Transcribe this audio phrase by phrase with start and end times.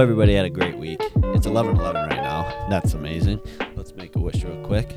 [0.00, 0.98] Everybody had a great week.
[1.16, 2.66] It's 11 11 right now.
[2.70, 3.38] That's amazing.
[3.76, 4.96] Let's make a wish real quick.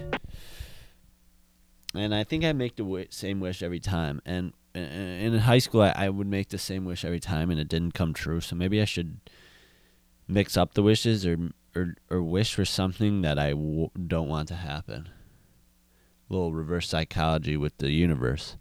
[1.93, 4.21] And I think I make the wi- same wish every time.
[4.25, 7.59] And uh, in high school, I, I would make the same wish every time, and
[7.59, 8.39] it didn't come true.
[8.39, 9.19] So maybe I should
[10.25, 11.37] mix up the wishes or
[11.75, 15.09] or, or wish for something that I w- don't want to happen.
[16.29, 18.55] A little reverse psychology with the universe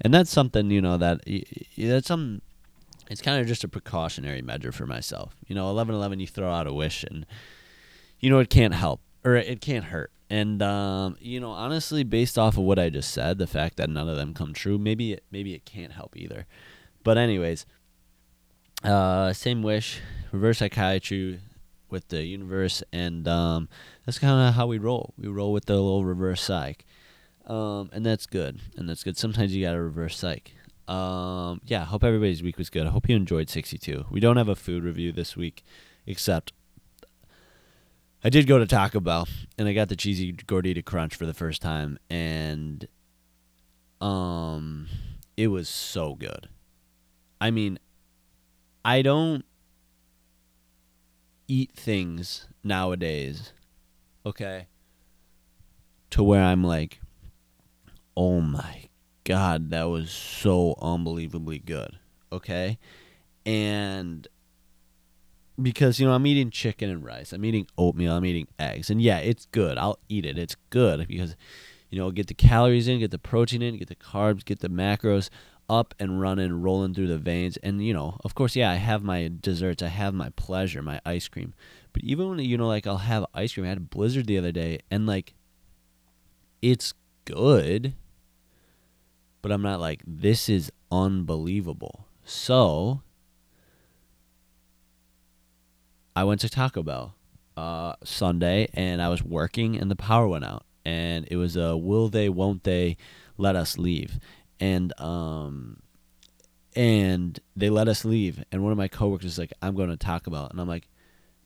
[0.00, 1.20] and that's something you know that
[1.78, 2.42] that's some
[3.10, 6.50] it's kind of just a precautionary measure for myself you know 11 11 you throw
[6.50, 7.26] out a wish and
[8.20, 12.38] you know it can't help or it can't hurt and um, you know honestly based
[12.38, 15.12] off of what i just said the fact that none of them come true maybe
[15.12, 16.46] it maybe it can't help either
[17.02, 17.66] but anyways
[18.82, 20.00] uh, same wish
[20.32, 21.40] reverse psychiatry
[21.90, 23.68] with the universe and um,
[24.04, 26.84] that's kind of how we roll we roll with the little reverse psych
[27.46, 28.60] um, and that's good.
[28.76, 29.16] And that's good.
[29.16, 30.52] Sometimes you got to reverse psych.
[30.86, 32.86] Um, yeah, hope everybody's week was good.
[32.86, 34.06] I hope you enjoyed 62.
[34.10, 35.64] We don't have a food review this week,
[36.06, 36.52] except
[38.22, 41.34] I did go to Taco Bell and I got the cheesy gordita crunch for the
[41.34, 42.86] first time, and
[44.00, 44.88] um,
[45.36, 46.48] it was so good.
[47.40, 47.78] I mean,
[48.84, 49.44] I don't
[51.48, 53.52] eat things nowadays,
[54.24, 54.68] okay,
[56.10, 57.00] to where I'm like,
[58.16, 58.88] oh my
[59.24, 61.98] god, that was so unbelievably good.
[62.32, 62.78] Okay?
[63.46, 64.26] And
[65.60, 69.00] because you know I'm eating chicken and rice, I'm eating oatmeal, I'm eating eggs, and
[69.00, 69.78] yeah, it's good.
[69.78, 70.38] I'll eat it.
[70.38, 71.36] It's good because
[71.90, 74.68] you know get the calories in, get the protein in, get the carbs, get the
[74.68, 75.30] macros
[75.68, 79.02] up and running, rolling through the veins, and you know, of course, yeah, I have
[79.02, 81.54] my desserts, I have my pleasure, my ice cream,
[81.92, 83.66] but even when you know, like I'll have ice cream.
[83.66, 85.34] I had a blizzard the other day, and like
[86.60, 87.94] it's good
[89.44, 92.06] but I'm not like, this is unbelievable.
[92.24, 93.02] So
[96.16, 97.14] I went to Taco Bell
[97.54, 100.64] uh, Sunday and I was working and the power went out.
[100.86, 102.96] And it was a will they, won't they
[103.36, 104.18] let us leave?
[104.60, 105.82] And, um,
[106.74, 108.42] and they let us leave.
[108.50, 110.48] And one of my coworkers was like, I'm going to Taco Bell.
[110.50, 110.88] And I'm like,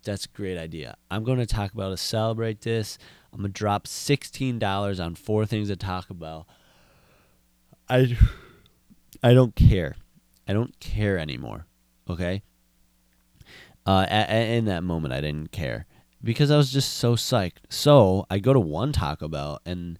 [0.04, 0.96] that's a great idea.
[1.10, 2.96] I'm going to Taco Bell to celebrate this.
[3.32, 6.46] I'm going to drop $16 on four things at Taco Bell.
[7.88, 8.16] I
[9.22, 9.96] I don't care.
[10.46, 11.66] I don't care anymore.
[12.08, 12.42] Okay.
[13.86, 15.86] Uh, in that moment, I didn't care
[16.22, 17.58] because I was just so psyched.
[17.70, 19.98] So I go to one Taco Bell and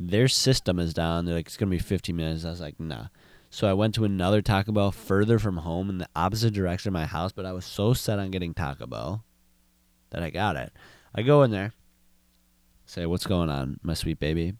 [0.00, 1.24] their system is down.
[1.24, 2.44] They're like, it's gonna be 15 minutes.
[2.44, 3.08] I was like, nah.
[3.50, 6.94] So I went to another Taco Bell further from home in the opposite direction of
[6.94, 9.24] my house, but I was so set on getting Taco Bell
[10.10, 10.72] that I got it.
[11.14, 11.74] I go in there,
[12.86, 14.54] say, "What's going on, my sweet baby?"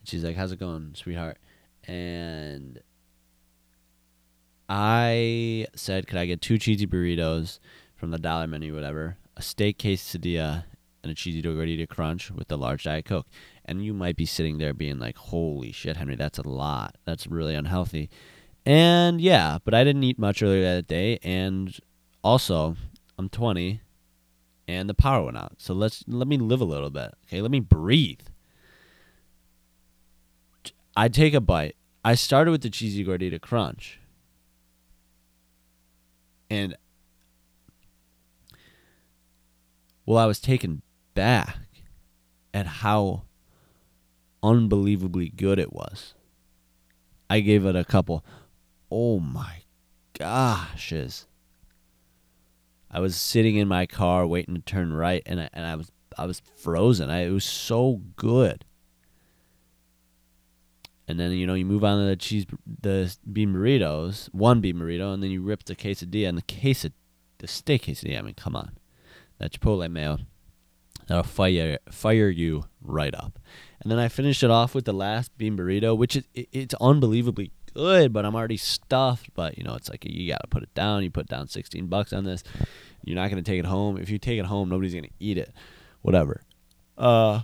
[0.00, 1.38] And she's like, "How's it going, sweetheart?"
[1.84, 2.80] And
[4.68, 7.58] I said, "Could I get two cheesy burritos
[7.96, 10.64] from the dollar menu, whatever, a steak quesadilla,
[11.02, 13.26] and a cheesy gordita crunch with the large diet coke?"
[13.64, 16.96] And you might be sitting there being like, "Holy shit, Henry, that's a lot.
[17.04, 18.10] That's really unhealthy."
[18.66, 21.78] And yeah, but I didn't eat much earlier that day, and
[22.22, 22.76] also
[23.18, 23.80] I'm 20,
[24.68, 25.54] and the power went out.
[25.58, 27.40] So let's let me live a little bit, okay?
[27.42, 28.20] Let me breathe.
[31.00, 31.76] I take a bite.
[32.04, 34.00] I started with the cheesy gordita crunch.
[36.50, 36.76] And
[40.04, 40.82] well, I was taken
[41.14, 41.56] back
[42.52, 43.22] at how
[44.42, 46.12] unbelievably good it was.
[47.30, 48.22] I gave it a couple.
[48.90, 49.62] Oh my
[50.12, 51.24] goshes.
[52.90, 55.90] I was sitting in my car waiting to turn right and I, and I was
[56.18, 57.08] I was frozen.
[57.08, 58.66] I, it was so good
[61.10, 62.46] and then you know you move on to the cheese
[62.80, 66.92] the bean burritos one bean burrito and then you rip the quesadilla and the quesadilla
[67.38, 68.72] the steak quesadilla i mean come on.
[69.38, 70.18] That chipotle mayo
[71.06, 73.38] that'll fire fire you right up.
[73.80, 76.74] And then i finished it off with the last bean burrito which is it, it's
[76.80, 79.32] unbelievably good but i'm already stuffed.
[79.34, 81.02] But you know it's like you gotta put it down.
[81.02, 82.44] You put down 16 bucks on this.
[83.04, 83.96] You're not gonna take it home.
[83.96, 85.52] If you take it home nobody's gonna eat it.
[86.02, 86.42] Whatever.
[86.98, 87.40] Uh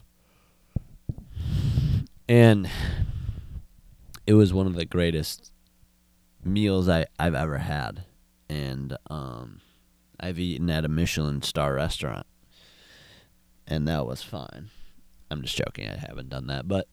[2.29, 2.69] and
[4.27, 5.53] it was one of the greatest
[6.45, 8.05] meals I, I've ever had.
[8.49, 9.61] And um,
[10.19, 12.27] I've eaten at a Michelin star restaurant.
[13.67, 14.71] And that was fine.
[15.31, 16.87] I'm just joking, I haven't done that, but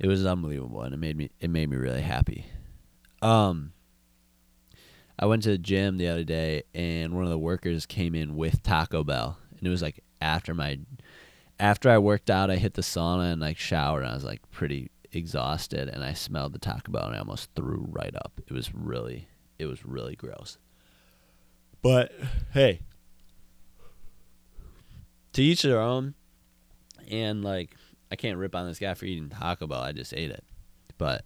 [0.00, 2.46] it was unbelievable and it made me it made me really happy.
[3.22, 3.72] Um
[5.18, 8.34] I went to the gym the other day and one of the workers came in
[8.34, 10.80] with Taco Bell and it was like after my
[11.60, 14.40] after I worked out I hit the sauna and like showered and I was like
[14.50, 18.40] pretty exhausted and I smelled the Taco Bell and I almost threw right up.
[18.46, 19.28] It was really
[19.58, 20.58] it was really gross.
[21.82, 22.12] But
[22.52, 22.80] hey,
[25.32, 26.14] to each their own.
[27.10, 27.74] And like
[28.10, 29.80] I can't rip on this guy for eating Taco Bell.
[29.80, 30.44] I just ate it.
[30.98, 31.24] But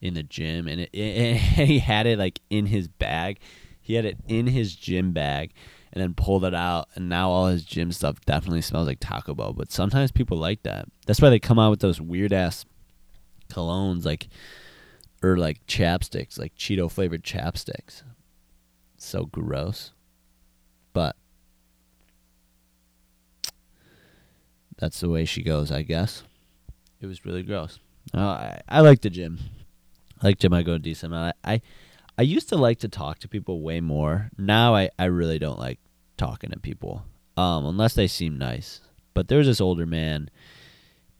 [0.00, 3.40] in the gym and, it, and he had it like in his bag.
[3.80, 5.52] He had it in his gym bag
[5.92, 9.34] and then pulled it out and now all his gym stuff definitely smells like Taco
[9.34, 9.52] Bell.
[9.52, 10.86] But sometimes people like that.
[11.06, 12.64] That's why they come out with those weird ass
[13.48, 14.28] colognes like
[15.22, 18.02] or like chapsticks, like Cheeto flavored chapsticks.
[18.96, 19.92] So gross.
[20.92, 21.16] But
[24.76, 26.22] that's the way she goes, I guess.
[27.00, 27.78] It was really gross.
[28.12, 29.38] Uh, I I like the gym.
[30.22, 30.52] I like gym.
[30.52, 31.36] I go a decent amount.
[31.44, 31.62] I, I
[32.16, 34.30] I used to like to talk to people way more.
[34.38, 35.80] Now I, I really don't like
[36.16, 37.04] talking to people,
[37.36, 38.80] um, unless they seem nice.
[39.14, 40.30] But there was this older man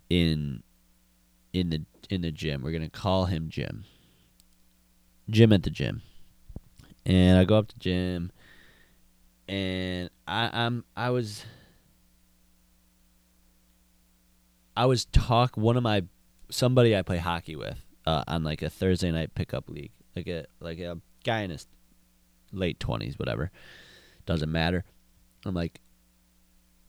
[0.09, 0.63] in
[1.55, 2.63] in the in the gym.
[2.63, 3.85] We're gonna call him Jim.
[5.31, 6.03] Jim at the gym,
[7.07, 8.31] and I go up to Jim,
[9.49, 11.47] and I I'm I was
[14.77, 16.05] I was talk one of my
[16.51, 20.45] somebody I play hockey with uh, on like a Thursday night pickup league, like a
[20.61, 21.67] like a guy in his
[22.53, 23.51] late twenties, whatever.
[24.27, 24.85] Doesn't matter.
[25.47, 25.81] I'm like,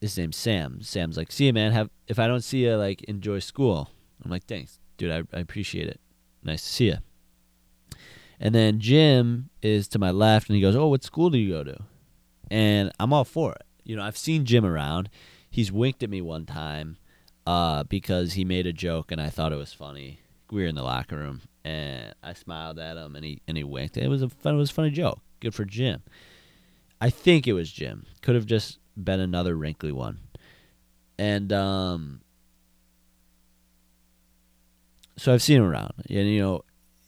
[0.01, 0.81] his name's Sam.
[0.81, 1.71] Sam's like, see you, man.
[1.71, 3.91] Have if I don't see you, like, enjoy school.
[4.23, 5.11] I'm like, thanks, dude.
[5.11, 5.99] I, I appreciate it.
[6.43, 6.97] Nice to see you.
[8.39, 11.53] And then Jim is to my left, and he goes, "Oh, what school do you
[11.53, 11.77] go to?"
[12.51, 13.63] And I'm all for it.
[13.83, 15.09] You know, I've seen Jim around.
[15.49, 16.97] He's winked at me one time
[17.47, 20.19] uh, because he made a joke and I thought it was funny.
[20.51, 23.63] We were in the locker room and I smiled at him and he and he
[23.63, 23.97] winked.
[23.97, 25.21] It was a fun, it was a funny joke.
[25.39, 26.01] Good for Jim.
[26.99, 28.05] I think it was Jim.
[28.21, 30.19] Could have just been another wrinkly one.
[31.17, 32.21] And um,
[35.17, 36.61] so I've seen him around, and you know,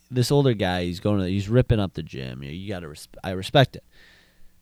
[0.09, 2.41] this older guy, he's going, to, he's ripping up the gym.
[2.41, 3.83] You, you got to, res- I respect it.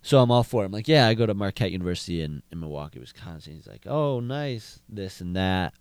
[0.02, 0.68] So I'm all for it.
[0.68, 3.54] I'm like, yeah, I go to Marquette University in, in Milwaukee, Wisconsin.
[3.54, 5.74] He's like, oh, nice, this and that.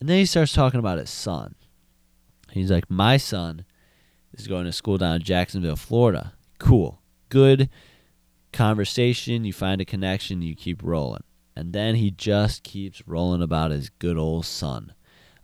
[0.00, 1.54] And then he starts talking about his son.
[2.50, 3.64] He's like, my son
[4.32, 6.32] is going to school down in Jacksonville, Florida.
[6.58, 7.00] Cool.
[7.28, 7.68] Good
[8.52, 9.44] conversation.
[9.44, 11.24] You find a connection, you keep rolling.
[11.54, 14.92] And then he just keeps rolling about his good old son,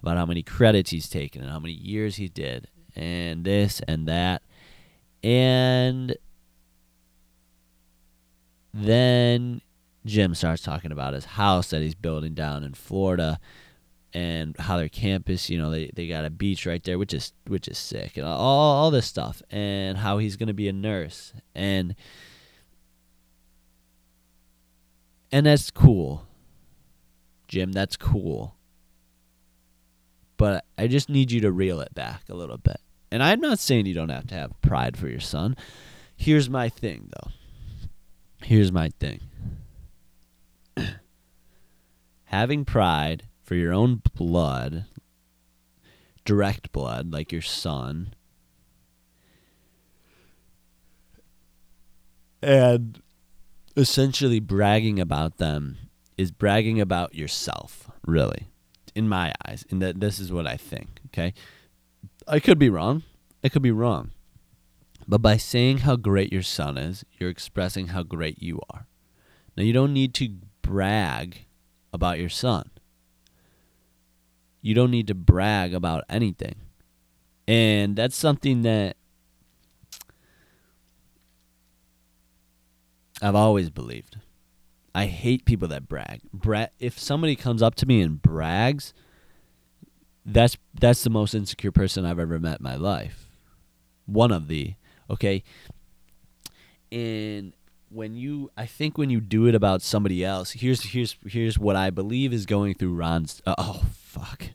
[0.04, 4.06] about how many credits he's taken and how many years he did, and this and
[4.06, 4.42] that.
[5.22, 6.14] And
[8.74, 9.62] then
[10.04, 13.40] Jim starts talking about his house that he's building down in Florida
[14.12, 17.32] and how their campus, you know, they, they got a beach right there, which is
[17.46, 21.32] which is sick, and all all this stuff, and how he's gonna be a nurse,
[21.54, 21.96] and
[25.32, 26.26] and that's cool,
[27.48, 27.72] Jim.
[27.72, 28.54] That's cool.
[30.44, 32.76] But I just need you to reel it back a little bit.
[33.10, 35.56] And I'm not saying you don't have to have pride for your son.
[36.18, 37.30] Here's my thing, though.
[38.42, 39.22] Here's my thing
[42.24, 44.84] having pride for your own blood,
[46.26, 48.12] direct blood, like your son,
[52.42, 53.00] and
[53.78, 55.78] essentially bragging about them
[56.18, 58.50] is bragging about yourself, really,
[58.94, 59.64] in my eyes.
[59.70, 61.34] And that this is what I think, okay?
[62.26, 63.02] I could be wrong.
[63.42, 64.10] I could be wrong.
[65.06, 68.86] But by saying how great your son is, you're expressing how great you are.
[69.56, 71.46] Now, you don't need to brag
[71.92, 72.70] about your son.
[74.62, 76.56] You don't need to brag about anything.
[77.46, 78.96] And that's something that
[83.20, 84.18] I've always believed.
[84.94, 86.20] I hate people that brag.
[86.32, 88.94] Bra- if somebody comes up to me and brags,
[90.24, 93.26] that's that's the most insecure person I've ever met in my life.
[94.06, 94.74] One of the
[95.10, 95.42] Okay.
[96.90, 97.54] And
[97.88, 101.76] when you I think when you do it about somebody else, here's here's here's what
[101.76, 104.50] I believe is going through Ron's uh, oh fuck.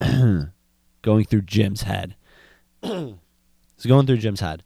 [1.02, 2.16] going through Jim's head.
[2.82, 4.62] it's going through Jim's head.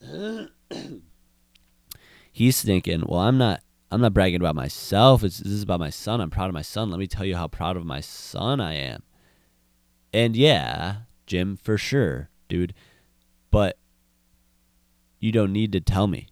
[2.36, 5.24] He's thinking, well, I'm not I'm not bragging about myself.
[5.24, 6.20] It's, this is about my son.
[6.20, 6.90] I'm proud of my son.
[6.90, 9.04] Let me tell you how proud of my son I am.
[10.12, 12.74] And yeah, Jim, for sure dude.
[13.50, 13.78] But
[15.18, 16.26] you don't need to tell me.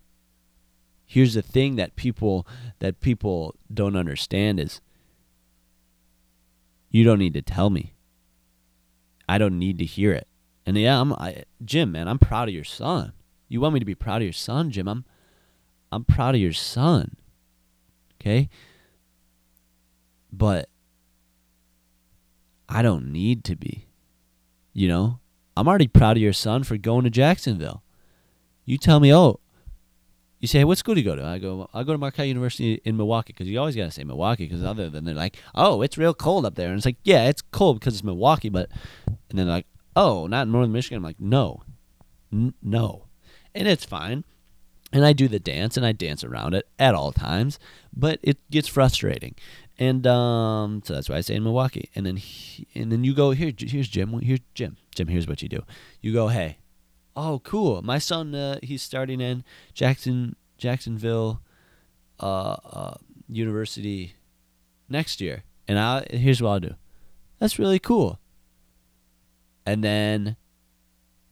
[1.06, 2.46] Here's the thing that people
[2.80, 4.82] that people don't understand is
[6.90, 7.94] you don't need to tell me.
[9.26, 10.28] I don't need to hear it.
[10.66, 13.14] And yeah, I'm I, Jim, man, I'm proud of your son.
[13.48, 14.86] You want me to be proud of your son, Jim?
[14.86, 15.06] I'm
[15.94, 17.16] I'm proud of your son.
[18.20, 18.48] Okay?
[20.32, 20.68] But
[22.68, 23.86] I don't need to be.
[24.72, 25.20] You know?
[25.56, 27.82] I'm already proud of your son for going to Jacksonville.
[28.64, 29.38] You tell me, oh,
[30.40, 31.24] you say, hey, what school do you go to?
[31.24, 34.04] I go, I go to Marquette University in Milwaukee because you always got to say
[34.04, 36.68] Milwaukee because other than they're like, oh, it's real cold up there.
[36.68, 38.68] And it's like, yeah, it's cold because it's Milwaukee, but,
[39.30, 40.96] and then like, oh, not in Northern Michigan.
[40.96, 41.62] I'm like, no,
[42.32, 43.06] N- no.
[43.54, 44.24] And it's fine.
[44.94, 47.58] And I do the dance and I dance around it at all times,
[47.92, 49.34] but it gets frustrating.
[49.76, 51.90] And um, so that's why I say in Milwaukee.
[51.96, 53.52] And then he, and then you go here.
[53.58, 54.12] Here's Jim.
[54.20, 54.76] Here's Jim.
[54.94, 55.08] Jim.
[55.08, 55.64] Here's what you do.
[56.00, 56.58] You go, hey,
[57.16, 57.82] oh cool.
[57.82, 61.42] My son, uh, he's starting in Jackson Jacksonville
[62.20, 62.94] uh, uh,
[63.28, 64.14] University
[64.88, 65.42] next year.
[65.66, 66.74] And I here's what I'll do.
[67.40, 68.20] That's really cool.
[69.66, 70.36] And then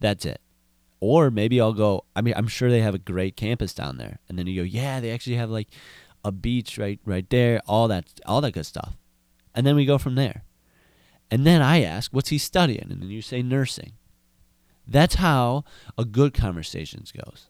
[0.01, 0.41] that's it.
[1.05, 2.05] Or maybe I'll go.
[2.15, 4.19] I mean, I'm sure they have a great campus down there.
[4.29, 5.67] And then you go, yeah, they actually have like
[6.23, 8.95] a beach right right there, all that all that good stuff.
[9.53, 10.45] And then we go from there.
[11.29, 12.87] And then I ask, what's he studying?
[12.89, 13.91] And then you say nursing.
[14.87, 15.65] That's how
[15.97, 17.49] a good conversation goes.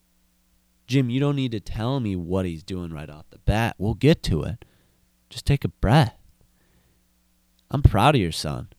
[0.87, 3.75] Jim, you don't need to tell me what he's doing right off the bat.
[3.77, 4.65] We'll get to it.
[5.29, 6.17] Just take a breath.
[7.69, 8.69] I'm proud of your son.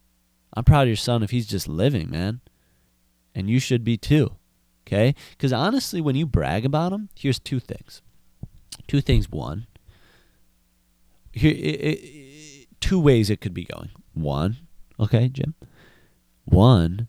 [0.53, 2.41] I'm proud of your son if he's just living, man.
[3.37, 4.35] And you should be too.
[4.87, 5.15] Okay?
[5.31, 8.03] Because honestly, when you brag about him, here's two things.
[8.87, 9.31] Two things.
[9.31, 9.67] One,
[11.33, 13.91] here, it, it, two ways it could be going.
[14.13, 14.59] One,
[15.01, 15.55] okay, Jim.
[16.45, 17.09] One,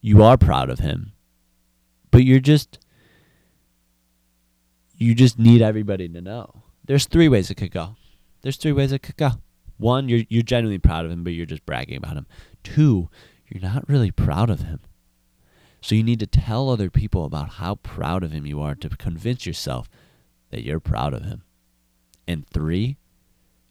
[0.00, 1.12] you are proud of him,
[2.10, 2.78] but you're just
[4.96, 6.62] you just need everybody to know.
[6.84, 7.96] There's three ways it could go.
[8.42, 9.30] There's three ways it could go.
[9.78, 12.26] One, you're you're genuinely proud of him, but you're just bragging about him.
[12.62, 13.08] Two,
[13.50, 14.80] you're not really proud of him.
[15.80, 18.88] So you need to tell other people about how proud of him you are to
[18.90, 19.88] convince yourself
[20.50, 21.42] that you're proud of him.
[22.28, 22.96] And three,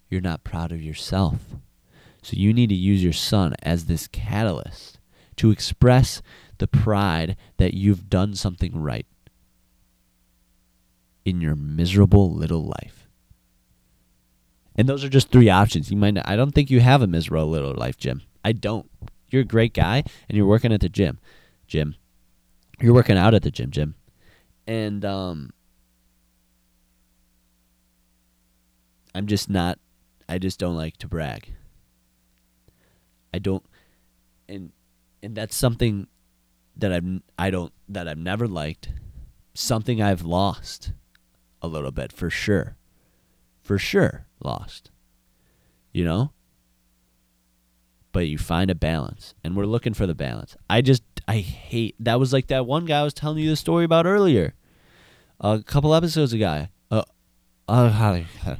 [0.09, 1.39] you're not proud of yourself.
[2.21, 4.99] So you need to use your son as this catalyst
[5.37, 6.21] to express
[6.57, 9.05] the pride that you've done something right
[11.23, 13.07] in your miserable little life.
[14.75, 15.91] And those are just three options.
[15.91, 18.21] You might not, I don't think you have a miserable little life, Jim.
[18.43, 18.89] I don't.
[19.29, 21.19] You're a great guy and you're working at the gym.
[21.67, 21.95] Jim.
[22.81, 23.95] You're working out at the gym, Jim.
[24.67, 25.51] And um
[29.13, 29.79] I'm just not
[30.27, 31.53] I just don't like to brag.
[33.33, 33.63] I don't
[34.47, 34.71] and
[35.21, 36.07] and that's something
[36.77, 38.89] that I've I don't that I've never liked.
[39.53, 40.93] Something I've lost
[41.61, 42.77] a little bit for sure.
[43.61, 44.91] For sure lost.
[45.91, 46.31] You know?
[48.19, 50.57] But you find a balance and we're looking for the balance.
[50.69, 53.55] I just I hate that was like that one guy I was telling you the
[53.55, 54.55] story about earlier.
[55.39, 56.67] A couple episodes ago.
[56.91, 57.03] Uh,
[57.69, 58.55] uh,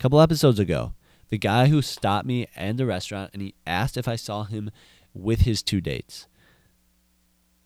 [0.00, 0.94] couple episodes ago,
[1.28, 4.72] the guy who stopped me in the restaurant and he asked if I saw him
[5.14, 6.26] with his two dates.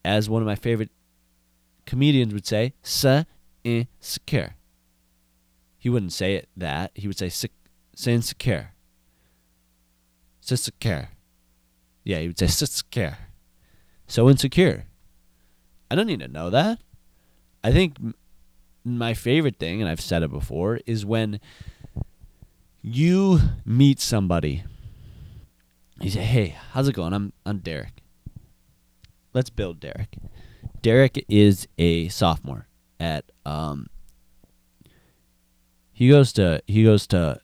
[0.04, 0.90] As one of my favorite
[1.86, 3.24] comedians would say, "sa
[3.64, 4.56] in secure."
[5.78, 6.90] He wouldn't say it that.
[6.94, 7.48] He would say "sa
[8.04, 8.75] insecure."
[10.50, 11.08] Insecure.
[12.04, 13.18] Yeah, he would say insecure.
[14.06, 14.84] So insecure.
[15.90, 16.78] I don't need to know that.
[17.64, 17.96] I think
[18.84, 21.40] my favorite thing, and I've said it before, is when
[22.80, 24.62] you meet somebody.
[26.00, 27.12] You say, "Hey, how's it going?
[27.12, 28.02] I'm I'm Derek.
[29.34, 30.16] Let's build Derek."
[30.82, 32.68] Derek is a sophomore
[33.00, 33.88] at um.
[35.92, 37.40] He goes to he goes to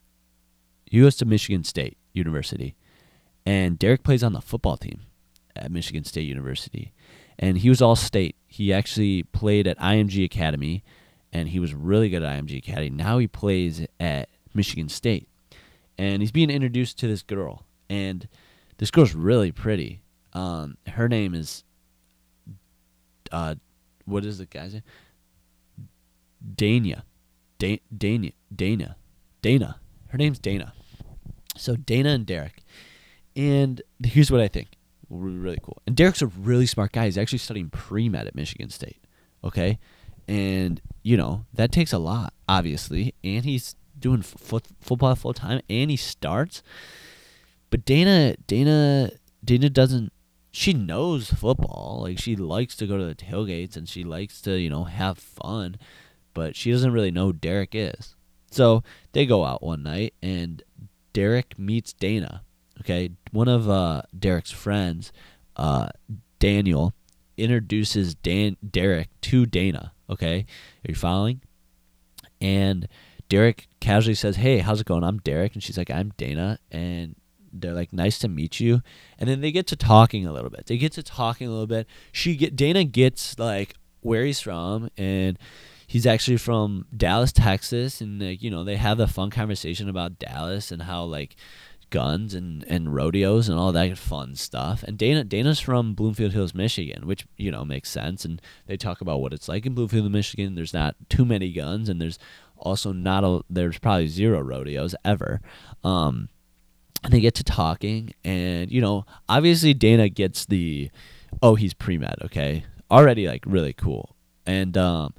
[0.86, 2.76] he goes to Michigan State University,
[3.44, 5.02] and Derek plays on the football team
[5.56, 6.92] at Michigan State University,
[7.38, 8.36] and he was all state.
[8.46, 10.84] He actually played at IMG Academy,
[11.32, 12.90] and he was really good at IMG Academy.
[12.90, 15.28] Now he plays at Michigan State
[15.98, 18.28] and he's being introduced to this girl, and
[18.78, 20.02] this girl's really pretty.
[20.32, 21.64] Um, her name is,
[23.30, 23.56] uh,
[24.04, 24.82] what is the guy's name?
[26.56, 27.04] Dana,
[27.58, 28.96] da- Dana, Dana,
[29.42, 29.80] Dana.
[30.08, 30.72] Her name's Dana.
[31.56, 32.61] So Dana and Derek,
[33.36, 34.68] and here's what I think
[35.08, 35.82] will be really cool.
[35.86, 37.06] And Derek's a really smart guy.
[37.06, 39.04] He's actually studying pre med at Michigan State.
[39.44, 39.78] Okay,
[40.28, 45.62] and you know that takes a lot, obviously, and he's doing foot, football full time
[45.70, 46.62] and he starts.
[47.70, 49.12] But Dana Dana
[49.42, 50.12] Dana doesn't
[50.50, 52.00] she knows football.
[52.02, 55.16] Like she likes to go to the tailgates and she likes to, you know, have
[55.16, 55.76] fun,
[56.34, 58.14] but she doesn't really know Derek is.
[58.50, 60.62] So they go out one night and
[61.14, 62.42] Derek meets Dana.
[62.82, 63.10] Okay.
[63.30, 65.12] One of uh, Derek's friends,
[65.56, 65.88] uh,
[66.40, 66.94] Daniel,
[67.36, 69.92] introduces Dan Derek to Dana.
[70.10, 70.40] Okay.
[70.40, 71.42] Are you following?
[72.40, 72.88] And
[73.28, 75.04] Derek casually says, Hey, how's it going?
[75.04, 75.54] I'm Derek.
[75.54, 76.58] And she's like, I'm Dana.
[76.72, 77.14] And
[77.52, 78.80] they're like nice to meet you
[79.18, 81.66] and then they get to talking a little bit they get to talking a little
[81.66, 85.38] bit she get dana gets like where he's from and
[85.86, 90.18] he's actually from dallas texas and like you know they have the fun conversation about
[90.18, 91.36] dallas and how like
[91.92, 94.82] guns and, and rodeos and all that fun stuff.
[94.82, 98.24] And Dana Dana's from Bloomfield Hills, Michigan, which you know makes sense.
[98.24, 100.56] And they talk about what it's like in Bloomfield, Michigan.
[100.56, 102.18] There's not too many guns, and there's
[102.56, 105.40] also not a there's probably zero rodeos ever.
[105.84, 106.28] Um,
[107.04, 110.90] and they get to talking and you know obviously dana gets the
[111.42, 114.14] oh he's pre-med okay already like really cool
[114.46, 115.12] and um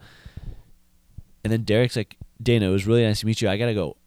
[1.43, 3.97] and then derek's like dana it was really nice to meet you i gotta go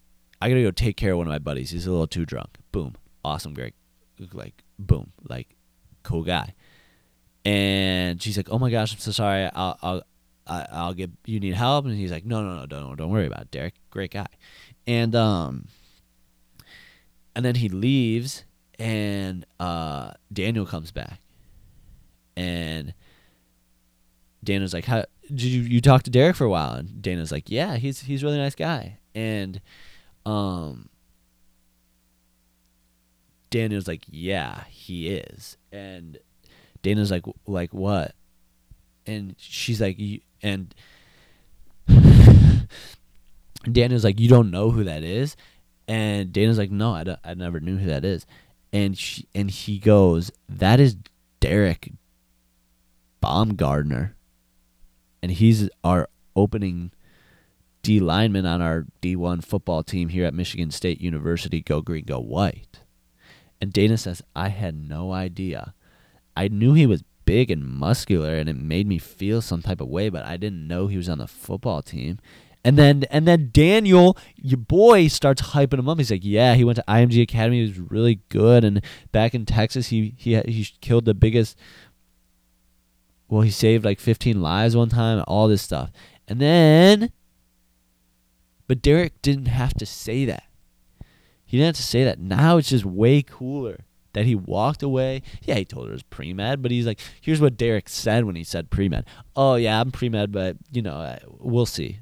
[0.40, 1.70] i gotta go take care of one of my buddies.
[1.70, 2.58] He's a little too drunk.
[2.72, 2.94] Boom.
[3.24, 3.54] Awesome.
[3.54, 3.74] Great.
[4.32, 5.12] Like boom.
[5.28, 5.56] Like
[6.02, 6.54] cool guy.
[7.44, 9.48] And she's like oh my gosh i'm so sorry.
[9.54, 10.02] I'll i'll
[10.46, 11.86] I'll get you need help?
[11.86, 12.66] And he's like no no no.
[12.66, 13.74] Don't don't worry about it derek.
[13.90, 14.26] Great guy.
[14.86, 15.68] And um
[17.36, 18.44] and then he leaves,
[18.78, 21.20] and uh, Daniel comes back,
[22.34, 22.94] and
[24.42, 27.50] Dana's like, "How did you you talk to Derek for a while?" And Dana's like,
[27.50, 29.60] "Yeah, he's he's really nice guy." And
[30.26, 30.88] um,
[33.50, 36.18] Daniel's like, "Yeah, he is." And
[36.82, 38.14] Dana's like, "Like what?"
[39.06, 39.98] And she's like,
[40.42, 40.74] and
[43.72, 45.36] Daniel's like, "You don't know who that is?"
[45.88, 48.26] And Dana's like, no, I, don't, I never knew who that is.
[48.72, 50.96] And she and he goes, that is
[51.40, 51.92] Derek
[53.22, 54.12] Baumgardner,
[55.22, 56.90] and he's our opening
[57.86, 61.60] D lineman on our D1 football team here at Michigan State University.
[61.60, 62.80] Go green, go white.
[63.60, 65.72] And Dana says, I had no idea.
[66.36, 69.86] I knew he was big and muscular, and it made me feel some type of
[69.86, 72.18] way, but I didn't know he was on the football team.
[72.64, 75.98] And then and then Daniel, your boy, starts hyping him up.
[75.98, 77.58] He's like, "Yeah, he went to IMG Academy.
[77.60, 78.64] He was really good.
[78.64, 81.56] And back in Texas, he he he killed the biggest.
[83.28, 85.22] Well, he saved like 15 lives one time.
[85.28, 85.92] All this stuff.
[86.26, 87.12] And then,
[88.66, 90.44] but Derek didn't have to say that.
[91.44, 92.18] He didn't have to say that.
[92.18, 95.22] Now it's just way cooler that he walked away.
[95.42, 98.24] Yeah, he told her it was pre med, but he's like, here's what Derek said
[98.24, 99.04] when he said pre med.
[99.36, 102.00] Oh yeah, I'm pre med, but you know, we'll see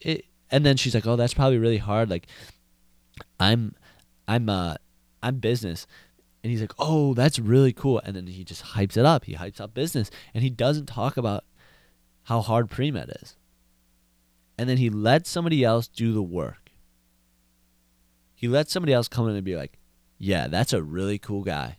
[0.00, 2.10] it, and then she's like, "Oh, that's probably really hard.
[2.10, 2.26] Like,
[3.38, 3.74] I'm,
[4.26, 4.76] I'm, uh,
[5.22, 5.86] I'm business."
[6.42, 9.24] And he's like, "Oh, that's really cool." And then he just hypes it up.
[9.24, 11.44] He hypes up business, and he doesn't talk about
[12.24, 13.36] how hard pre med is.
[14.58, 16.72] And then he let somebody else do the work.
[18.34, 19.78] He let somebody else come in and be like,
[20.18, 21.78] "Yeah, that's a really cool guy."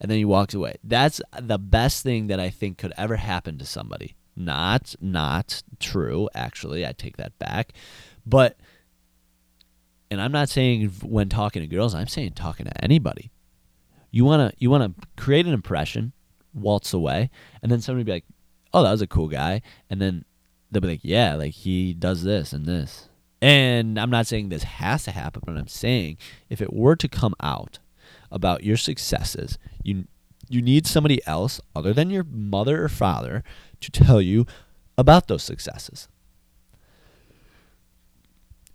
[0.00, 0.76] And then he walks away.
[0.82, 6.28] That's the best thing that I think could ever happen to somebody not not true,
[6.34, 6.86] actually.
[6.86, 7.72] I take that back.
[8.24, 8.56] But
[10.10, 13.30] and I'm not saying when talking to girls, I'm saying talking to anybody.
[14.10, 16.12] You wanna you wanna create an impression,
[16.54, 17.30] waltz away,
[17.62, 18.24] and then somebody be like,
[18.74, 20.24] Oh, that was a cool guy and then
[20.72, 23.08] they'll be like, Yeah, like he does this and this.
[23.40, 26.16] And I'm not saying this has to happen, but I'm saying
[26.48, 27.80] if it were to come out
[28.30, 30.06] about your successes, you
[30.48, 33.42] you need somebody else other than your mother or father
[33.80, 34.46] to tell you
[34.98, 36.08] about those successes.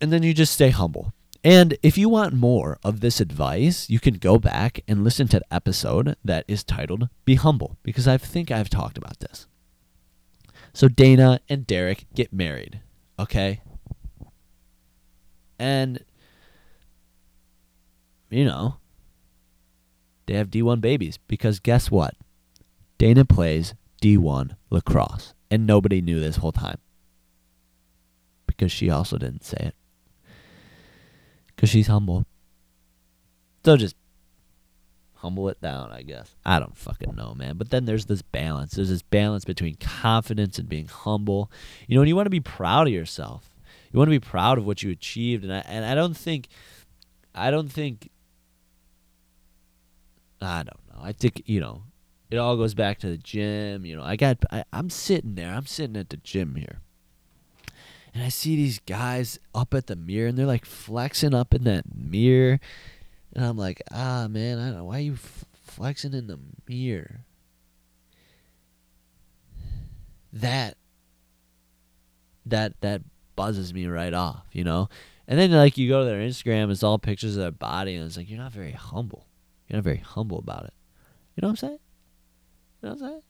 [0.01, 1.13] And then you just stay humble.
[1.43, 5.39] And if you want more of this advice, you can go back and listen to
[5.39, 9.47] the episode that is titled Be Humble, because I think I've talked about this.
[10.77, 12.81] So Dana and Derek get married,
[13.17, 13.61] okay?
[15.57, 16.05] And,
[18.29, 18.75] you know,
[20.27, 22.13] they have D1 babies because guess what?
[22.99, 25.33] Dana plays D1 lacrosse.
[25.49, 26.77] And nobody knew this whole time.
[28.45, 29.75] Because she also didn't say it.
[31.47, 32.27] Because she's humble.
[33.65, 33.95] So just
[35.27, 36.33] humble it down, I guess.
[36.45, 37.57] I don't fucking know, man.
[37.57, 38.73] But then there's this balance.
[38.73, 41.51] There's this balance between confidence and being humble.
[41.87, 43.49] You know, and you want to be proud of yourself.
[43.91, 45.43] You want to be proud of what you achieved.
[45.43, 46.47] And I and I don't think
[47.35, 48.09] I don't think
[50.41, 51.01] I don't know.
[51.01, 51.83] I think, you know,
[52.29, 53.85] it all goes back to the gym.
[53.85, 56.81] You know, I got, I, I'm sitting there, I'm sitting at the gym here.
[58.13, 61.63] And I see these guys up at the mirror and they're like flexing up in
[61.65, 62.59] that mirror.
[63.33, 64.85] And I'm like, ah, man, I don't know.
[64.85, 65.17] Why are you
[65.77, 67.21] flexing in the mirror.
[70.33, 70.75] That
[72.45, 73.01] that that
[73.35, 74.89] buzzes me right off, you know?
[75.27, 78.05] And then like you go to their Instagram, it's all pictures of their body and
[78.05, 79.27] it's like you're not very humble.
[79.67, 80.73] You're not very humble about it.
[81.35, 81.79] You know what I'm saying?
[82.81, 83.21] You know what I'm saying?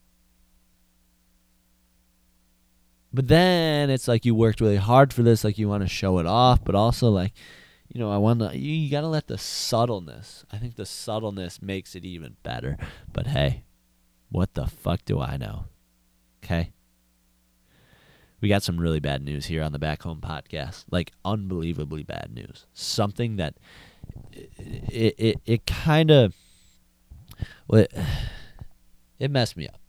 [3.13, 6.19] But then it's like you worked really hard for this, like you want to show
[6.19, 7.33] it off, but also like,
[7.89, 8.57] you know, I want to.
[8.57, 10.45] You, you got to let the subtleness.
[10.51, 12.77] I think the subtleness makes it even better.
[13.11, 13.63] But hey,
[14.29, 15.65] what the fuck do I know?
[16.43, 16.71] Okay.
[18.39, 20.85] We got some really bad news here on the Back Home podcast.
[20.91, 22.65] Like unbelievably bad news.
[22.73, 23.55] Something that
[24.31, 26.35] it it, it kind of
[27.67, 27.93] well, it,
[29.19, 29.79] it messed me up.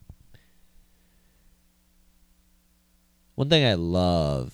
[3.35, 4.53] One thing I love,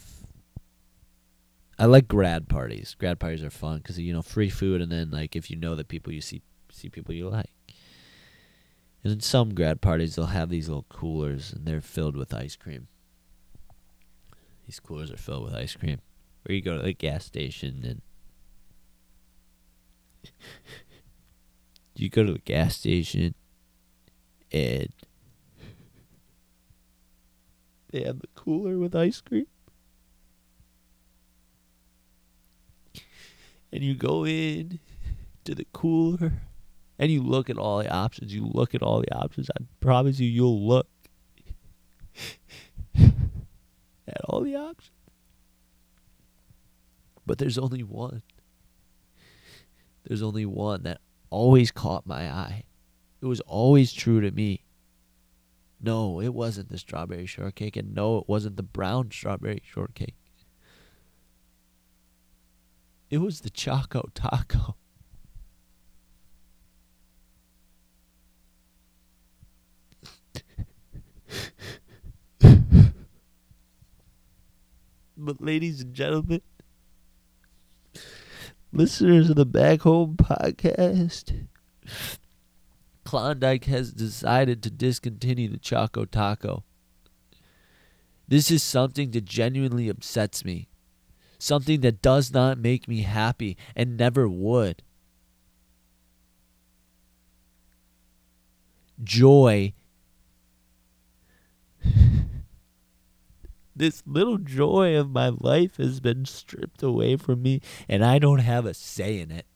[1.79, 2.95] I like grad parties.
[2.99, 5.75] Grad parties are fun because you know free food, and then like if you know
[5.75, 7.51] the people you see see people you like.
[9.03, 12.57] And in some grad parties, they'll have these little coolers, and they're filled with ice
[12.57, 12.89] cream.
[14.67, 16.01] These coolers are filled with ice cream.
[16.49, 18.03] Or you go to the gas station and
[21.95, 23.35] you go to the gas station
[24.53, 24.89] and
[27.91, 29.47] they have the cooler with ice cream.
[33.75, 34.79] And you go in
[35.43, 36.35] to the cooler
[36.97, 38.33] and you look at all the options.
[38.33, 39.51] You look at all the options.
[39.51, 40.87] I promise you, you'll look
[42.97, 44.93] at all the options.
[47.27, 48.23] But there's only one.
[50.05, 52.63] There's only one that always caught my eye.
[53.21, 54.63] It was always true to me.
[55.81, 60.15] No, it wasn't the strawberry shortcake, and no, it wasn't the brown strawberry shortcake.
[63.11, 64.77] It was the Choco Taco.
[75.17, 76.41] but, ladies and gentlemen,
[78.73, 81.47] listeners of the Back Home podcast,
[83.05, 86.65] Klondike has decided to discontinue the Choco Taco.
[88.27, 90.69] This is something that genuinely upsets me.
[91.45, 94.83] Something that does not make me happy and never would.
[99.03, 99.75] Joy.
[103.77, 108.39] this little joy of my life has been stripped away from me, and I don't
[108.39, 109.47] have a say in it.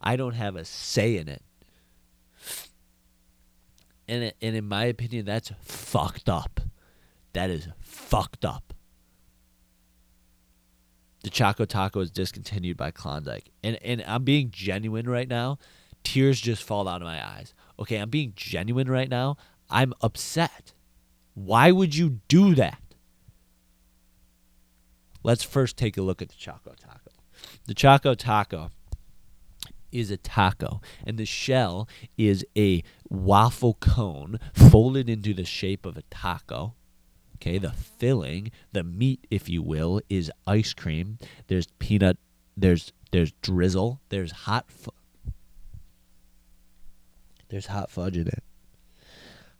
[0.00, 1.42] I don't have a say in it
[4.08, 6.60] and and in my opinion, that's fucked up.
[7.34, 8.72] That is fucked up.
[11.28, 15.58] The Choco Taco is discontinued by Klondike, and and I'm being genuine right now.
[16.02, 17.52] Tears just fall out of my eyes.
[17.78, 19.36] Okay, I'm being genuine right now.
[19.68, 20.72] I'm upset.
[21.34, 22.80] Why would you do that?
[25.22, 27.10] Let's first take a look at the Choco Taco.
[27.66, 28.70] The Choco Taco
[29.92, 31.86] is a taco, and the shell
[32.16, 36.72] is a waffle cone folded into the shape of a taco.
[37.40, 41.18] Okay, the filling, the meat, if you will, is ice cream.
[41.46, 42.18] There's peanut,
[42.56, 44.90] there's there's drizzle, there's hot fu-
[47.48, 48.42] there's hot fudge in it.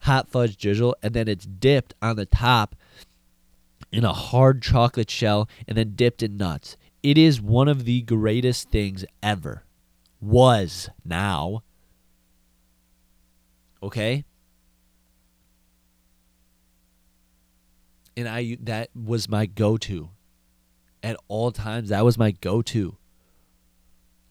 [0.01, 2.75] Hot fudge drizzle, and then it's dipped on the top
[3.93, 6.77] in a hard chocolate shell and then dipped in nuts.
[7.03, 9.65] It is one of the greatest things ever
[10.21, 11.63] was now.
[13.83, 14.25] Okay?
[18.19, 20.11] And I that was my go-to.
[21.03, 22.97] At all times that was my go-to.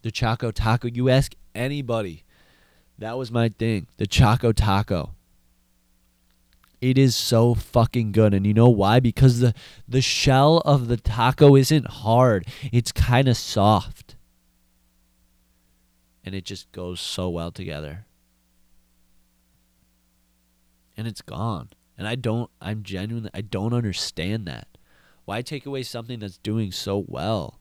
[0.02, 2.24] The Choco Taco, you ask anybody.
[3.00, 3.88] That was my thing.
[3.98, 5.14] The Choco Taco.
[6.82, 8.34] It is so fucking good.
[8.34, 9.00] And you know why?
[9.00, 9.54] Because the
[9.88, 12.46] the shell of the taco isn't hard.
[12.72, 14.18] It's kind of soft
[16.28, 18.06] and it just goes so well together.
[20.98, 21.70] And it's gone.
[21.98, 24.68] And I don't I'm genuinely I don't understand that.
[25.26, 27.60] Why take away something that's doing so well?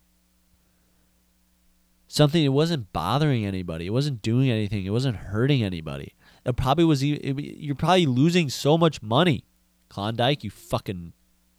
[2.09, 3.87] Something it wasn't bothering anybody.
[3.87, 4.85] It wasn't doing anything.
[4.85, 6.15] It wasn't hurting anybody.
[6.45, 9.45] It probably was you're probably losing so much money.
[9.89, 11.13] Klondike, you fucking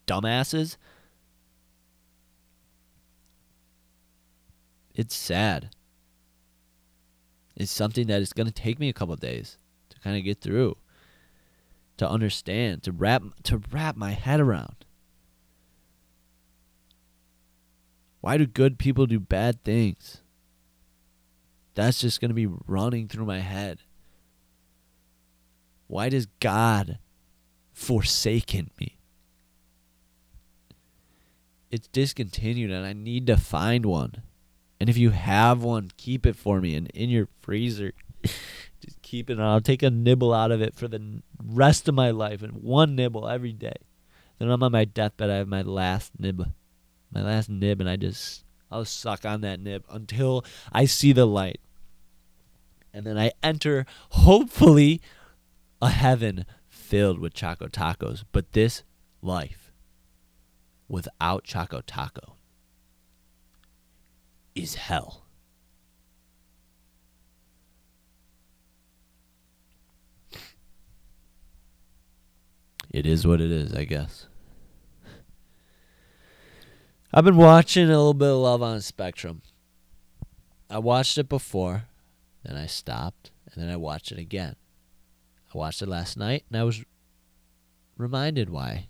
[0.06, 0.78] dumbasses.
[4.96, 5.70] It's sad
[7.56, 9.58] It's something that is going to take me a couple days
[9.90, 10.78] to kind of get through,
[11.98, 14.86] to understand, to wrap to wrap my head around.
[18.22, 20.22] Why do good people do bad things?
[21.76, 23.80] That's just going to be running through my head.
[25.88, 27.00] Why does God
[27.72, 28.98] forsaken me?
[31.70, 34.24] It's discontinued and I need to find one.
[34.80, 37.94] And if you have one, keep it for me and in your freezer.
[39.08, 42.12] Keep it and I'll take a nibble out of it for the rest of my
[42.12, 43.78] life and one nibble every day.
[44.38, 46.52] Then I'm on my deathbed, I have my last nib.
[47.14, 50.44] My last nib and I just I'll suck on that nib until
[50.74, 51.62] I see the light.
[52.94, 55.00] And then I enter hopefully
[55.82, 58.26] a heaven filled with Choco Tacos.
[58.34, 58.84] But this
[59.22, 59.72] life
[60.90, 62.36] without Choco Taco
[64.54, 65.27] is hell.
[72.98, 74.26] It is what it is, I guess.
[77.14, 79.44] I've been watching a little bit of Love on Spectrum.
[80.68, 81.84] I watched it before,
[82.44, 84.56] then I stopped, and then I watched it again.
[85.54, 86.84] I watched it last night, and I was
[87.98, 88.88] reminded why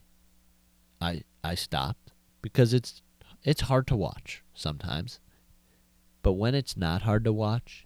[1.02, 3.02] I I stopped because it's
[3.44, 5.20] it's hard to watch sometimes.
[6.24, 7.86] But when it's not hard to watch,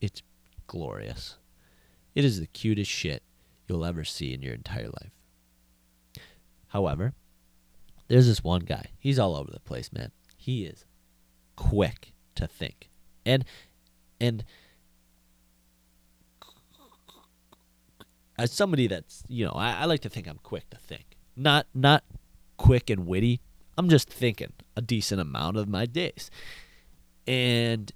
[0.00, 0.22] it's
[0.66, 1.36] glorious.
[2.14, 3.22] It is the cutest shit
[3.68, 5.12] you'll ever see in your entire life.
[6.72, 7.12] However,
[8.08, 8.86] there's this one guy.
[8.98, 10.10] He's all over the place, man.
[10.38, 10.86] He is
[11.54, 12.88] quick to think.
[13.26, 13.44] And
[14.18, 14.42] and
[18.38, 21.18] as somebody that's, you know, I, I like to think I'm quick to think.
[21.36, 22.04] Not not
[22.56, 23.42] quick and witty.
[23.76, 26.30] I'm just thinking a decent amount of my days.
[27.26, 27.92] And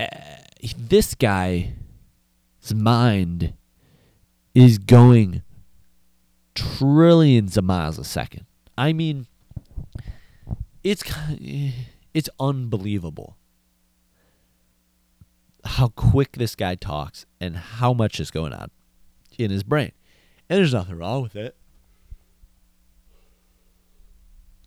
[0.00, 0.06] uh,
[0.76, 1.68] this guy's
[2.74, 3.54] mind
[4.54, 5.42] is going
[6.54, 8.46] trillions of miles a second.
[8.76, 9.26] I mean,
[10.82, 11.02] it's
[11.40, 11.72] eh,
[12.14, 13.36] it's unbelievable
[15.64, 18.70] how quick this guy talks and how much is going on
[19.38, 19.92] in his brain.
[20.48, 21.56] And there's nothing wrong with it.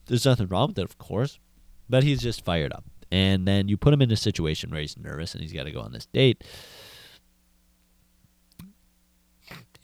[0.08, 1.40] There's nothing wrong with it, of course,
[1.90, 2.86] but he's just fired up.
[3.12, 5.72] And then you put him in a situation where he's nervous and he's got to
[5.72, 6.44] go on this date.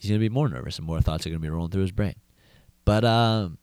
[0.01, 1.83] He's going to be more nervous and more thoughts are going to be rolling through
[1.83, 2.15] his brain.
[2.85, 3.59] But um,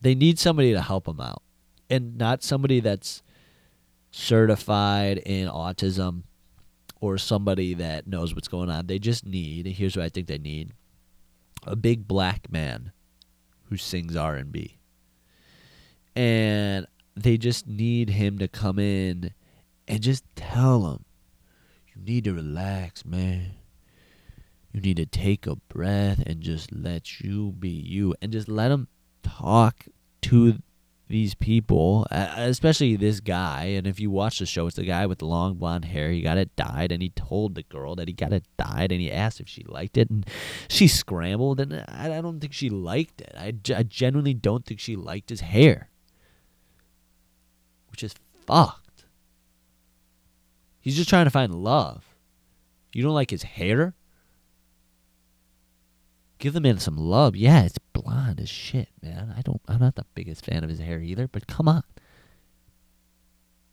[0.00, 1.42] they need somebody to help him out
[1.90, 3.24] and not somebody that's
[4.12, 6.22] certified in autism
[7.00, 8.86] or somebody that knows what's going on.
[8.86, 10.70] They just need, here's what I think they need,
[11.66, 12.92] a big black man
[13.64, 14.78] who sings R&B.
[16.14, 16.86] And
[17.16, 19.34] they just need him to come in
[19.88, 21.04] and just tell them,
[21.92, 23.54] you need to relax, man.
[24.74, 28.68] You need to take a breath and just let you be you and just let
[28.68, 28.88] them
[29.22, 29.86] talk
[30.22, 30.58] to
[31.06, 33.66] these people, especially this guy.
[33.66, 36.10] And if you watch the show, it's the guy with the long blonde hair.
[36.10, 39.00] He got it dyed, and he told the girl that he got it dyed, and
[39.00, 40.26] he asked if she liked it, and
[40.66, 43.32] she scrambled, and I, don't think she liked it.
[43.36, 45.88] I, I genuinely don't think she liked his hair,
[47.90, 49.04] which is fucked.
[50.80, 52.16] He's just trying to find love.
[52.92, 53.94] You don't like his hair?
[56.44, 57.34] Give the man some love.
[57.34, 59.34] Yeah, it's blonde as shit, man.
[59.34, 59.62] I don't.
[59.66, 61.26] I'm not the biggest fan of his hair either.
[61.26, 61.82] But come on,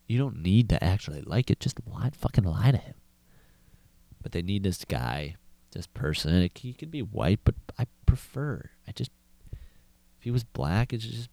[0.08, 1.60] you don't need to actually like it.
[1.60, 2.96] Just lie, fucking lie to him.
[4.24, 5.36] But they need this guy,
[5.74, 6.50] this person.
[6.56, 8.70] He could be white, but I prefer.
[8.88, 9.12] I just
[9.52, 11.30] if he was black, it's just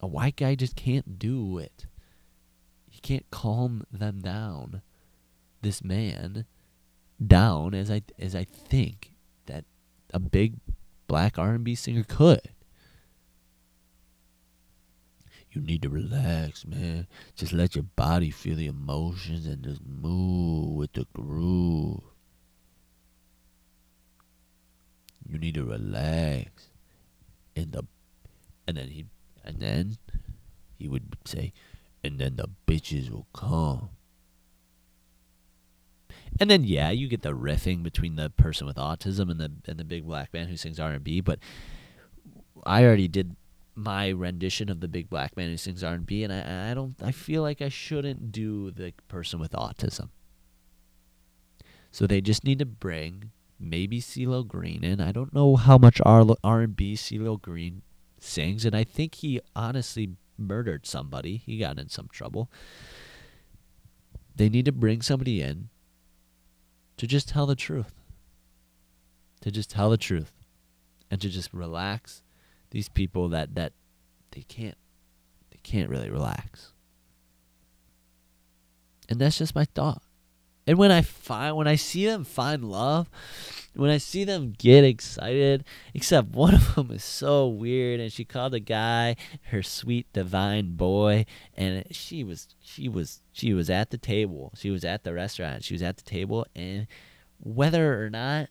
[0.00, 1.86] a white guy just can't do it.
[2.88, 4.80] He can't calm them down.
[5.60, 6.44] This man
[7.24, 9.13] down as I as I think
[10.14, 10.54] a big
[11.08, 12.40] black R&B singer could.
[15.50, 17.06] You need to relax, man.
[17.36, 22.00] Just let your body feel the emotions and just move with the groove.
[25.28, 26.70] You need to relax.
[27.56, 27.84] And the
[28.66, 29.06] and then he
[29.44, 29.96] and then
[30.76, 31.52] he would say,
[32.02, 33.90] and then the bitches will come.
[36.40, 39.78] And then yeah, you get the riffing between the person with autism and the and
[39.78, 41.20] the big black man who sings R and B.
[41.20, 41.38] But
[42.66, 43.36] I already did
[43.76, 46.74] my rendition of the big black man who sings R and B, and I I
[46.74, 50.08] don't I feel like I shouldn't do the person with autism.
[51.90, 55.00] So they just need to bring maybe CeeLo Green in.
[55.00, 57.82] I don't know how much R and B CeeLo Green
[58.18, 61.36] sings, and I think he honestly murdered somebody.
[61.36, 62.50] He got in some trouble.
[64.34, 65.68] They need to bring somebody in
[66.96, 67.92] to just tell the truth.
[69.42, 70.32] To just tell the truth
[71.10, 72.22] and to just relax
[72.70, 73.72] these people that that
[74.32, 74.76] they can't
[75.50, 76.72] they can't really relax.
[79.08, 80.02] And that's just my thought.
[80.66, 83.10] And when I find when I see them find love,
[83.74, 88.24] when I see them get excited, except one of them is so weird and she
[88.24, 93.90] called the guy her sweet divine boy and she was she was she was at
[93.90, 94.52] the table.
[94.56, 95.64] She was at the restaurant.
[95.64, 96.86] She was at the table and
[97.38, 98.48] whether or not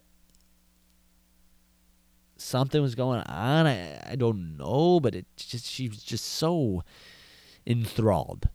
[2.36, 6.84] something was going on, I I don't know, but it just she was just so
[7.66, 8.50] enthralled.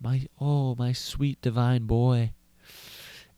[0.00, 2.32] My oh my sweet divine boy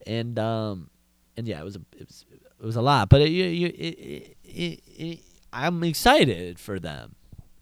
[0.06, 0.90] and um,
[1.36, 2.24] and yeah, it was a it was,
[2.58, 5.18] it was a lot, but it, you, it, it, it,
[5.52, 7.14] I'm excited for them.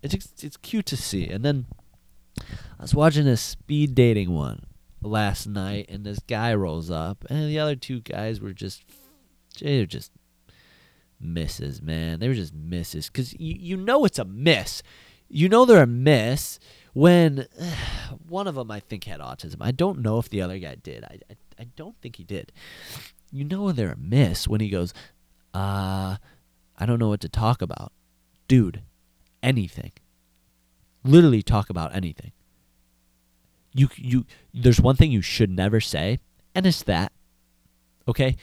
[0.02, 1.28] It's it's cute to see.
[1.28, 1.66] And then
[2.38, 4.66] I was watching a speed dating one
[5.02, 8.82] last night, and this guy rolls up, and the other two guys were just
[9.60, 10.12] they were just
[11.20, 12.20] misses, man.
[12.20, 14.82] They were just misses because you you know it's a miss.
[15.28, 16.58] You know they're a miss
[16.92, 17.46] when
[18.28, 19.56] one of them I think had autism.
[19.60, 21.04] I don't know if the other guy did.
[21.04, 22.52] I, I, I don't think he did.
[23.30, 24.94] You know they're a miss when he goes,
[25.52, 26.16] uh,
[26.76, 27.92] I don't know what to talk about.
[28.48, 28.82] Dude,
[29.42, 29.92] anything.
[31.04, 32.32] Literally talk about anything.
[33.72, 36.20] You you there's one thing you should never say,
[36.54, 37.12] and it's that.
[38.06, 38.36] Okay?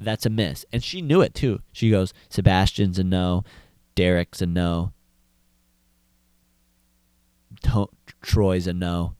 [0.00, 0.64] That's a miss.
[0.72, 1.60] And she knew it too.
[1.72, 3.44] She goes, Sebastian's a no,
[3.94, 4.92] Derek's a no,
[8.22, 9.14] Troy's a no.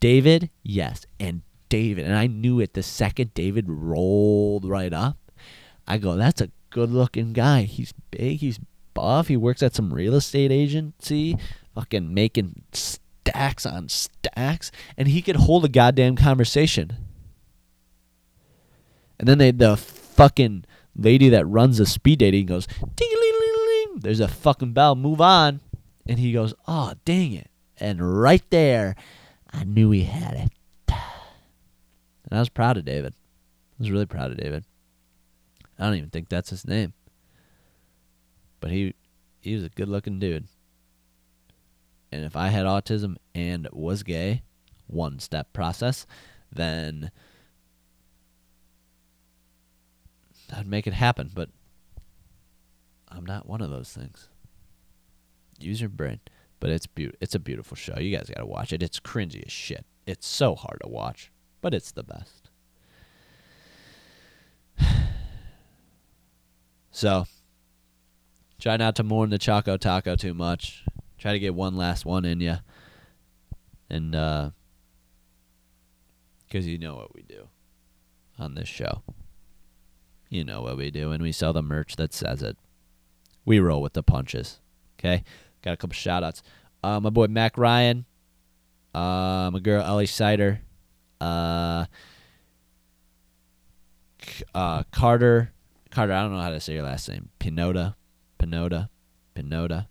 [0.00, 1.06] David, yes.
[1.20, 5.16] And David, and I knew it the second David rolled right up.
[5.88, 7.62] I go, that's a good looking guy.
[7.62, 8.60] He's big, he's
[8.92, 11.38] buff, he works at some real estate agency,
[11.74, 16.92] fucking making stacks on stacks, and he could hold a goddamn conversation.
[19.18, 22.68] And then they, the fucking lady that runs the speed dating goes,
[23.96, 25.60] there's a fucking bell, move on.
[26.06, 27.48] And he goes, Oh, dang it.
[27.78, 28.94] And right there,
[29.50, 30.52] I knew he had it.
[32.32, 33.12] And I was proud of David.
[33.14, 34.64] I was really proud of David.
[35.78, 36.94] I don't even think that's his name.
[38.58, 38.94] But he
[39.42, 40.46] he was a good looking dude.
[42.10, 44.44] And if I had autism and was gay,
[44.86, 46.06] one step process,
[46.50, 47.10] then
[50.56, 51.50] I'd make it happen, but
[53.10, 54.30] I'm not one of those things.
[55.58, 56.20] Use your brain.
[56.60, 57.98] But it's be- it's a beautiful show.
[57.98, 58.82] You guys got to watch it.
[58.82, 59.84] It's cringy as shit.
[60.06, 61.31] It's so hard to watch,
[61.62, 62.50] but it's the best.
[66.90, 67.24] so,
[68.60, 70.84] try not to mourn the Choco Taco too much.
[71.16, 72.56] Try to get one last one in you.
[73.88, 74.50] And uh
[76.50, 77.48] cuz you know what we do
[78.38, 79.02] on this show.
[80.28, 82.58] You know what we do and we sell the merch that says it.
[83.44, 84.60] We roll with the punches.
[84.98, 85.22] Okay?
[85.62, 86.42] Got a couple shout outs.
[86.82, 88.04] Uh, my boy Mac Ryan.
[88.94, 90.62] Uh, my girl Ellie Sider.
[91.22, 91.86] Uh,
[94.54, 95.52] uh, Carter.
[95.90, 97.28] Carter, I don't know how to say your last name.
[97.38, 97.94] Pinota.
[98.38, 98.88] Pinota.
[99.36, 99.86] Pinota.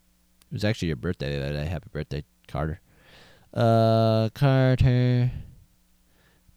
[0.52, 1.66] It was actually your birthday the other day.
[1.66, 2.82] Happy birthday, Carter.
[3.54, 5.32] Uh, Carter.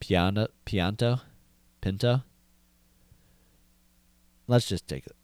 [0.00, 1.20] Piano, Pianto.
[1.80, 2.24] Pinto.
[4.46, 5.16] Let's just take it.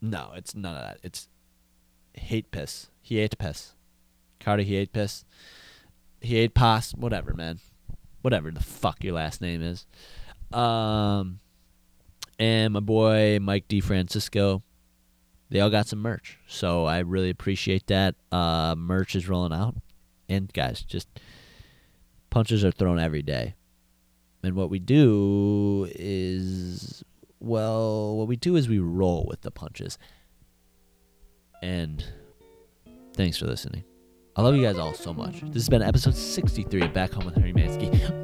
[0.00, 0.98] No, it's none of that.
[1.02, 1.28] It's
[2.14, 2.88] hate piss.
[3.00, 3.74] He ate piss.
[4.38, 5.24] Carter, he ate piss.
[6.20, 6.92] He ate pos.
[6.92, 7.58] Whatever, man.
[8.22, 9.86] Whatever the fuck your last name is.
[10.52, 11.40] Um,
[12.38, 13.80] and my boy Mike D.
[13.80, 14.62] Francisco,
[15.50, 18.14] They all got some merch, so I really appreciate that.
[18.32, 19.76] Uh, merch is rolling out,
[20.28, 21.08] and guys, just
[22.30, 23.54] punches are thrown every day.
[24.42, 27.04] And what we do is,
[27.38, 29.98] well, what we do is we roll with the punches.
[31.62, 32.04] And
[33.14, 33.84] thanks for listening.
[34.34, 35.42] I love you guys all so much.
[35.42, 38.21] This has been episode 63 of Back Home with Henry Mansky.